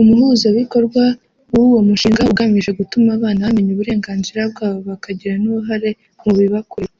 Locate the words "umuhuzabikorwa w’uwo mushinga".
0.00-2.22